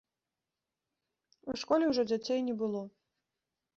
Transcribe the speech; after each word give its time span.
У 1.53 1.57
школе 1.65 1.85
ўжо 1.93 2.01
дзяцей 2.13 2.39
не 2.49 2.55
было. 2.63 2.81